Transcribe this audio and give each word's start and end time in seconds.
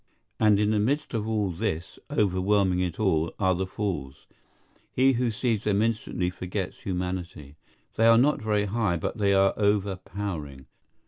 And 0.39 0.59
in 0.59 0.71
the 0.71 0.79
midst 0.79 1.13
of 1.13 1.27
all 1.27 1.51
this, 1.51 1.99
overwhelming 2.09 2.79
it 2.79 2.99
all, 2.99 3.31
are 3.37 3.53
the 3.53 3.67
Falls. 3.67 4.25
He 4.91 5.11
who 5.13 5.29
sees 5.29 5.63
them 5.63 5.83
instantly 5.83 6.31
forgets 6.31 6.79
humanity. 6.79 7.55
They 7.97 8.07
are 8.07 8.17
not 8.17 8.41
very 8.41 8.65
high, 8.65 8.97
but 8.97 9.19
they 9.19 9.35
are 9.35 9.53
overpowering. 9.57 10.65